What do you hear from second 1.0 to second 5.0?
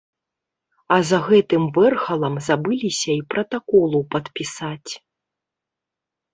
за гэтым вэрхалам забыліся й пратаколу падпісаць.